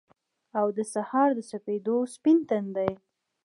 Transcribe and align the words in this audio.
او 0.59 0.67
دسهار 0.77 1.29
دسپیدو، 1.37 1.97
سپین 2.13 2.37
تندی 2.47 2.93